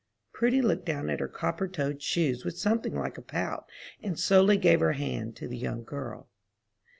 Prudy 0.33 0.63
looked 0.63 0.85
down 0.87 1.11
at 1.11 1.19
her 1.19 1.27
copper 1.27 1.67
toed 1.67 2.01
shoes 2.01 2.43
with 2.43 2.57
something 2.57 2.95
like 2.95 3.19
a 3.19 3.21
pout, 3.21 3.69
and 4.01 4.19
slowly 4.19 4.57
gave 4.57 4.79
her 4.79 4.93
hand 4.93 5.35
to 5.35 5.47
the 5.47 5.57
young 5.59 5.83
girl. 5.83 6.27